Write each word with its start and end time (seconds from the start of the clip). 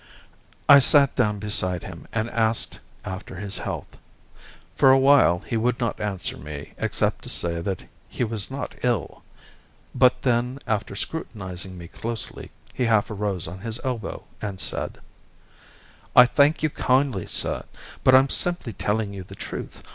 I 0.67 0.79
sat 0.79 1.15
down 1.15 1.37
beside 1.37 1.83
him 1.83 2.07
and 2.11 2.27
asked 2.31 2.79
after 3.05 3.35
his 3.35 3.59
health. 3.59 3.99
For 4.75 4.89
a 4.89 4.97
while 4.97 5.43
he 5.45 5.55
would 5.57 5.79
not 5.79 5.99
answer 6.01 6.37
me 6.37 6.73
except 6.79 7.21
to 7.23 7.29
say 7.29 7.61
that 7.61 7.83
he 8.09 8.23
was 8.23 8.49
not 8.49 8.73
ill; 8.81 9.21
but 9.93 10.23
then, 10.23 10.57
after 10.65 10.95
scrutinising 10.95 11.77
me 11.77 11.87
closely, 11.87 12.49
he 12.73 12.85
half 12.85 13.11
arose 13.11 13.45
on 13.47 13.59
his 13.59 13.79
elbow 13.83 14.23
and 14.41 14.59
said: 14.59 14.97
"I 16.15 16.25
thank 16.25 16.63
you 16.63 16.71
kindly, 16.71 17.27
sir, 17.27 17.63
but 18.03 18.15
I'm 18.15 18.29
simply 18.29 18.73
telling 18.73 19.13
you 19.13 19.21
the 19.21 19.35
truth. 19.35 19.83